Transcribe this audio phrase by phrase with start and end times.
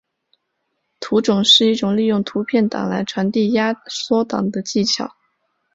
[0.99, 5.15] 图种是一种利用图片档来传递压缩档的技巧。